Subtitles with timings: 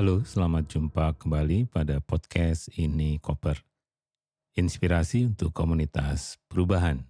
[0.00, 3.60] Halo, selamat jumpa kembali pada podcast ini Koper.
[4.56, 7.04] Inspirasi untuk komunitas perubahan.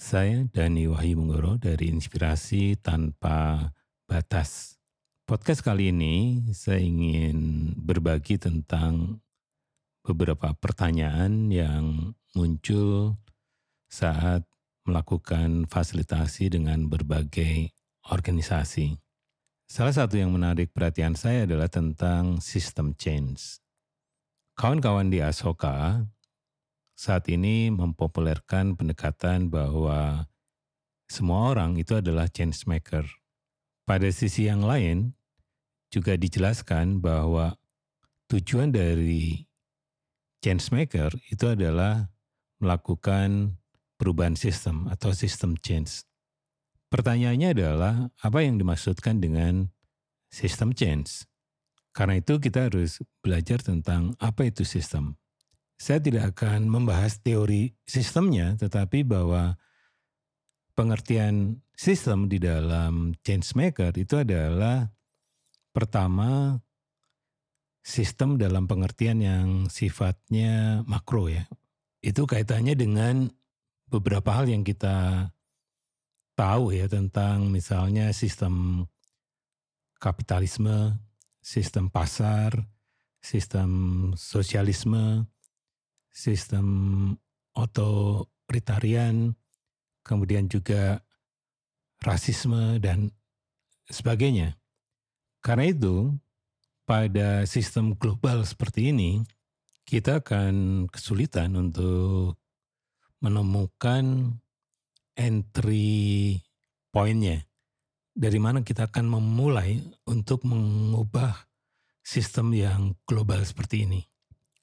[0.00, 3.68] Saya Dani Wahyu Munggoro dari Inspirasi Tanpa
[4.08, 4.80] Batas.
[5.28, 9.20] Podcast kali ini saya ingin berbagi tentang
[10.00, 13.20] beberapa pertanyaan yang muncul
[13.92, 14.48] saat
[14.88, 17.76] melakukan fasilitasi dengan berbagai
[18.08, 19.09] organisasi.
[19.70, 23.62] Salah satu yang menarik perhatian saya adalah tentang sistem change.
[24.58, 26.10] Kawan-kawan di Asoka
[26.98, 30.26] saat ini mempopulerkan pendekatan bahwa
[31.06, 33.06] semua orang itu adalah change maker.
[33.86, 35.14] Pada sisi yang lain,
[35.94, 37.54] juga dijelaskan bahwa
[38.26, 39.46] tujuan dari
[40.42, 42.10] change maker itu adalah
[42.58, 43.54] melakukan
[43.94, 46.09] perubahan sistem atau sistem change.
[46.90, 49.70] Pertanyaannya adalah apa yang dimaksudkan dengan
[50.26, 51.22] sistem change?
[51.94, 55.14] Karena itu kita harus belajar tentang apa itu sistem.
[55.78, 59.54] Saya tidak akan membahas teori sistemnya, tetapi bahwa
[60.74, 64.90] pengertian sistem di dalam change maker itu adalah
[65.70, 66.58] pertama
[67.80, 71.46] sistem dalam pengertian yang sifatnya makro ya.
[72.02, 73.30] Itu kaitannya dengan
[73.88, 75.30] beberapa hal yang kita
[76.40, 78.88] tahu ya tentang misalnya sistem
[80.00, 80.96] kapitalisme,
[81.44, 82.64] sistem pasar,
[83.20, 83.70] sistem
[84.16, 85.28] sosialisme,
[86.08, 86.66] sistem
[87.52, 89.36] otoritarian,
[90.00, 91.04] kemudian juga
[92.00, 93.12] rasisme dan
[93.92, 94.56] sebagainya.
[95.44, 96.16] Karena itu,
[96.88, 99.20] pada sistem global seperti ini,
[99.84, 102.40] kita akan kesulitan untuk
[103.20, 104.32] menemukan
[105.20, 106.40] entry
[106.88, 107.44] pointnya.
[108.10, 109.76] Dari mana kita akan memulai
[110.08, 111.36] untuk mengubah
[112.00, 114.00] sistem yang global seperti ini.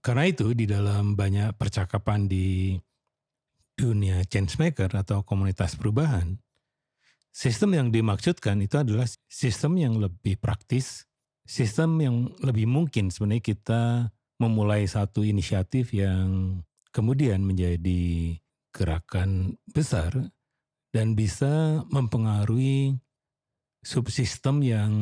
[0.00, 2.76] Karena itu di dalam banyak percakapan di
[3.74, 6.38] dunia change maker atau komunitas perubahan,
[7.34, 11.08] sistem yang dimaksudkan itu adalah sistem yang lebih praktis,
[11.42, 13.82] sistem yang lebih mungkin sebenarnya kita
[14.38, 16.60] memulai satu inisiatif yang
[16.94, 18.38] kemudian menjadi
[18.74, 20.14] gerakan besar
[20.94, 22.94] dan bisa mempengaruhi
[23.82, 24.92] subsistem yang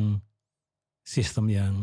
[1.05, 1.73] sistem yang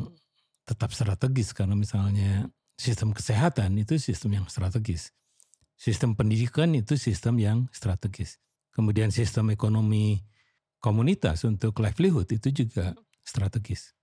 [0.66, 5.14] tetap strategis karena misalnya sistem kesehatan itu sistem yang strategis.
[5.78, 8.42] Sistem pendidikan itu sistem yang strategis.
[8.74, 10.26] Kemudian sistem ekonomi
[10.82, 13.94] komunitas untuk livelihood itu juga strategis.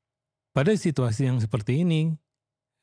[0.56, 2.16] Pada situasi yang seperti ini,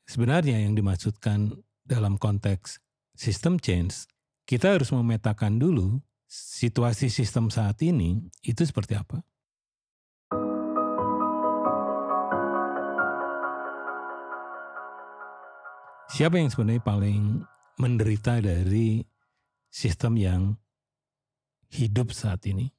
[0.05, 1.51] sebenarnya yang dimaksudkan
[1.83, 2.79] dalam konteks
[3.17, 4.07] sistem change,
[4.45, 5.99] kita harus memetakan dulu
[6.35, 9.23] situasi sistem saat ini itu seperti apa?
[16.11, 17.43] Siapa yang sebenarnya paling
[17.75, 19.03] menderita dari
[19.67, 20.41] sistem yang
[21.71, 22.71] hidup saat ini?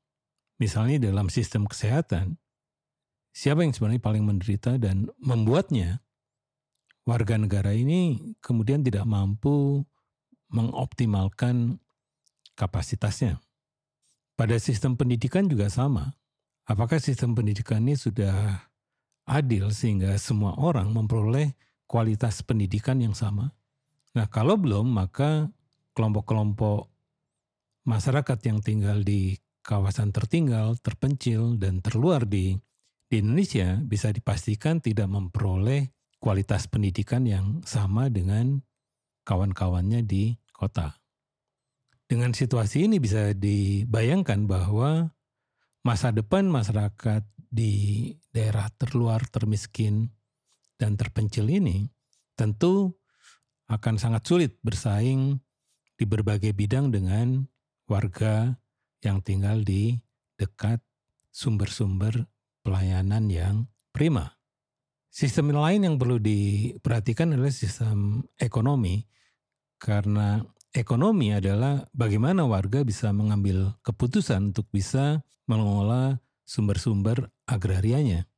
[0.57, 2.41] Misalnya dalam sistem kesehatan,
[3.37, 6.01] siapa yang sebenarnya paling menderita dan membuatnya
[7.05, 9.85] warga negara ini kemudian tidak mampu
[10.49, 11.77] mengoptimalkan
[12.57, 13.46] kapasitasnya.
[14.37, 16.13] Pada sistem pendidikan juga sama.
[16.69, 18.69] Apakah sistem pendidikan ini sudah
[19.25, 21.57] adil sehingga semua orang memperoleh
[21.89, 23.57] kualitas pendidikan yang sama?
[24.13, 25.49] Nah, kalau belum, maka
[25.97, 26.93] kelompok-kelompok
[27.89, 32.61] masyarakat yang tinggal di kawasan tertinggal, terpencil, dan terluar di,
[33.09, 38.61] di Indonesia bisa dipastikan tidak memperoleh kualitas pendidikan yang sama dengan
[39.25, 40.99] kawan-kawannya di kota.
[42.07, 45.11] Dengan situasi ini bisa dibayangkan bahwa
[45.83, 50.15] masa depan masyarakat di daerah terluar, termiskin,
[50.79, 51.91] dan terpencil ini
[52.39, 52.95] tentu
[53.67, 55.41] akan sangat sulit bersaing
[55.99, 57.43] di berbagai bidang dengan
[57.91, 58.55] warga
[59.03, 59.99] yang tinggal di
[60.37, 60.85] dekat
[61.33, 62.29] sumber-sumber
[62.63, 63.57] pelayanan yang
[63.91, 64.37] prima.
[65.11, 69.09] Sistem lain yang perlu diperhatikan adalah sistem ekonomi,
[69.81, 70.45] karena
[70.77, 78.29] ekonomi adalah bagaimana warga bisa mengambil keputusan untuk bisa mengelola sumber-sumber agrarianya.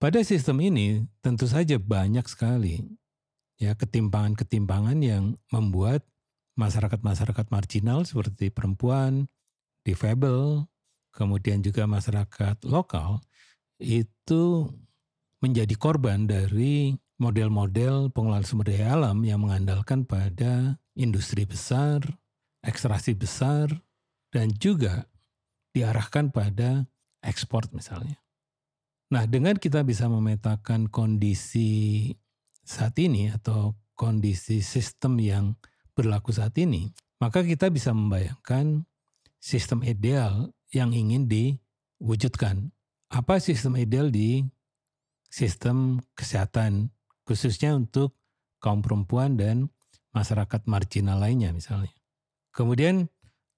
[0.00, 2.80] Pada sistem ini tentu saja banyak sekali
[3.58, 6.06] ya ketimpangan-ketimpangan yang membuat
[6.58, 9.26] masyarakat-masyarakat marginal seperti perempuan,
[9.82, 10.66] difabel,
[11.14, 13.22] kemudian juga masyarakat lokal
[13.78, 14.70] itu
[15.38, 22.02] menjadi korban dari model-model pengelolaan sumber daya alam yang mengandalkan pada industri besar,
[22.66, 23.70] ekstraksi besar,
[24.34, 25.06] dan juga
[25.72, 26.90] diarahkan pada
[27.22, 28.18] ekspor misalnya.
[29.08, 32.12] Nah, dengan kita bisa memetakan kondisi
[32.60, 35.56] saat ini atau kondisi sistem yang
[35.96, 38.84] berlaku saat ini, maka kita bisa membayangkan
[39.40, 42.68] sistem ideal yang ingin diwujudkan.
[43.08, 44.44] Apa sistem ideal di
[45.32, 46.92] sistem kesehatan,
[47.24, 48.12] khususnya untuk
[48.60, 49.72] kaum perempuan dan
[50.18, 51.94] masyarakat marginal lainnya misalnya.
[52.50, 53.06] Kemudian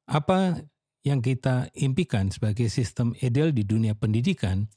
[0.04, 0.60] apa
[1.00, 4.68] yang kita impikan sebagai sistem ideal di dunia pendidikan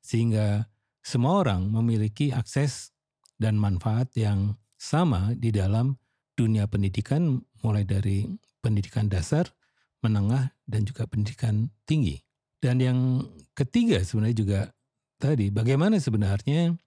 [0.00, 0.72] sehingga
[1.04, 2.96] semua orang memiliki akses
[3.36, 6.00] dan manfaat yang sama di dalam
[6.38, 8.24] dunia pendidikan mulai dari
[8.62, 9.50] pendidikan dasar,
[10.00, 12.22] menengah, dan juga pendidikan tinggi.
[12.58, 12.98] Dan yang
[13.54, 14.60] ketiga sebenarnya juga
[15.18, 16.78] tadi bagaimana sebenarnya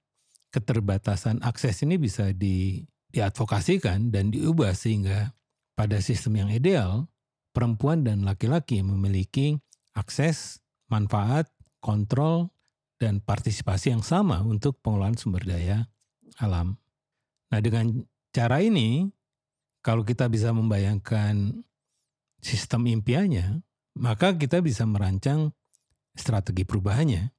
[0.52, 5.36] keterbatasan akses ini bisa di, diadvokasikan dan diubah sehingga
[5.76, 7.12] pada sistem yang ideal
[7.52, 9.60] perempuan dan laki-laki memiliki
[9.96, 11.52] akses, manfaat,
[11.84, 12.52] kontrol,
[13.02, 15.90] dan partisipasi yang sama untuk pengelolaan sumber daya
[16.40, 16.78] alam.
[17.52, 19.10] Nah, dengan cara ini,
[19.84, 21.66] kalau kita bisa membayangkan
[22.40, 23.66] sistem impiannya,
[23.98, 25.52] maka kita bisa merancang
[26.16, 27.34] strategi perubahannya.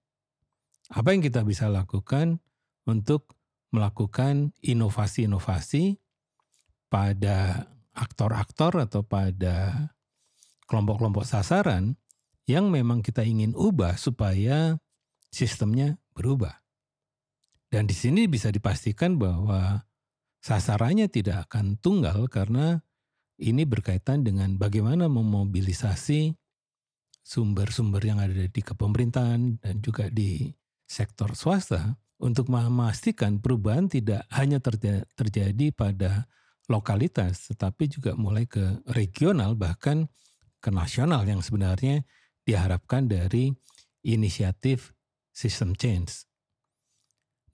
[0.93, 2.43] Apa yang kita bisa lakukan
[2.85, 3.33] untuk
[3.73, 5.99] melakukan inovasi-inovasi
[6.93, 7.67] pada
[7.97, 9.89] aktor-aktor atau pada
[10.69, 11.97] kelompok-kelompok sasaran
[12.45, 14.77] yang memang kita ingin ubah supaya
[15.33, 16.61] sistemnya berubah.
[17.73, 19.89] Dan di sini bisa dipastikan bahwa
[20.45, 22.85] sasarannya tidak akan tunggal karena
[23.41, 26.37] ini berkaitan dengan bagaimana memobilisasi
[27.25, 30.53] sumber-sumber yang ada di kepemerintahan dan juga di
[30.85, 34.63] sektor swasta untuk memastikan perubahan tidak hanya
[35.19, 36.31] terjadi pada
[36.71, 40.07] lokalitas tetapi juga mulai ke regional bahkan
[40.63, 42.07] ke nasional yang sebenarnya
[42.47, 43.51] diharapkan dari
[44.07, 44.95] inisiatif
[45.35, 46.27] system change.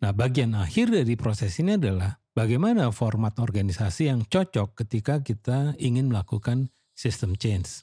[0.05, 6.13] Nah, bagian akhir dari proses ini adalah bagaimana format organisasi yang cocok ketika kita ingin
[6.13, 7.83] melakukan system change.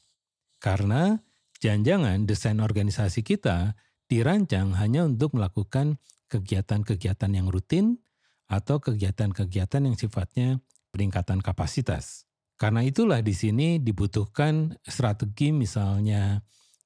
[0.61, 1.17] Karena
[1.59, 5.97] jangan-jangan desain organisasi kita dirancang hanya untuk melakukan
[6.29, 8.01] kegiatan-kegiatan yang rutin
[8.45, 10.61] atau kegiatan-kegiatan yang sifatnya
[10.93, 12.25] peningkatan kapasitas.
[12.55, 16.39] Karena itulah di sini dibutuhkan strategi misalnya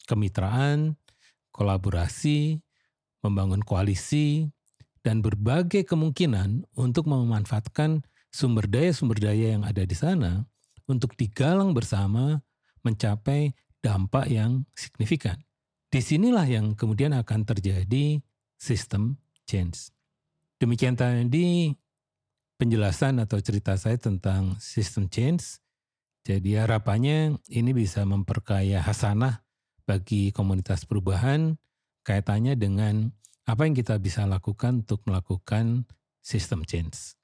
[0.09, 0.97] kemitraan,
[1.53, 2.57] kolaborasi,
[3.21, 4.49] membangun koalisi,
[5.05, 8.01] dan berbagai kemungkinan untuk memanfaatkan
[8.33, 10.43] sumber daya-sumber daya yang ada di sana
[10.89, 12.41] untuk digalang bersama
[12.81, 13.53] mencapai
[13.85, 15.37] dampak yang signifikan.
[15.89, 18.21] Di sinilah yang kemudian akan terjadi
[18.57, 19.17] sistem
[19.49, 19.89] change.
[20.61, 21.73] Demikian tadi
[22.61, 25.57] penjelasan atau cerita saya tentang sistem change.
[26.21, 29.41] Jadi harapannya ini bisa memperkaya hasanah
[29.89, 31.57] bagi komunitas perubahan
[32.05, 33.09] kaitannya dengan
[33.49, 35.89] apa yang kita bisa lakukan untuk melakukan
[36.21, 37.17] sistem change.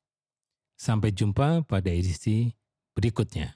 [0.74, 2.50] Sampai jumpa pada edisi
[2.98, 3.54] berikutnya.